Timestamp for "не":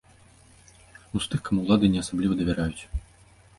1.93-1.99